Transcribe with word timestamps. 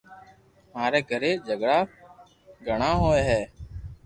ماري 0.73 0.99
گھري 1.09 1.31
جھگڙا 1.45 1.79
گڻا 2.67 2.89
ھوئي 3.01 3.21
ھي 3.29 3.41